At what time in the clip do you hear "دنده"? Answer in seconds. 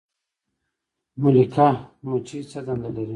2.65-2.89